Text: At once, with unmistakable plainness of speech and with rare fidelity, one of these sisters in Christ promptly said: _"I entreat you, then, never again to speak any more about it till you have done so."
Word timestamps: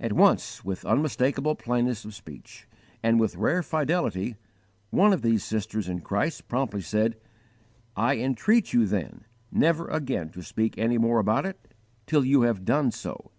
At 0.00 0.14
once, 0.14 0.64
with 0.64 0.86
unmistakable 0.86 1.54
plainness 1.56 2.06
of 2.06 2.14
speech 2.14 2.66
and 3.02 3.20
with 3.20 3.36
rare 3.36 3.62
fidelity, 3.62 4.36
one 4.88 5.12
of 5.12 5.20
these 5.20 5.44
sisters 5.44 5.90
in 5.90 6.00
Christ 6.00 6.48
promptly 6.48 6.80
said: 6.80 7.16
_"I 7.98 8.16
entreat 8.16 8.72
you, 8.72 8.86
then, 8.86 9.24
never 9.52 9.88
again 9.88 10.30
to 10.30 10.42
speak 10.42 10.78
any 10.78 10.96
more 10.96 11.18
about 11.18 11.44
it 11.44 11.60
till 12.06 12.24
you 12.24 12.44
have 12.48 12.64
done 12.64 12.90
so." 12.92 13.30